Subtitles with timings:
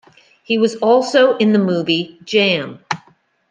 [0.43, 2.79] He was also in the movie "Jam".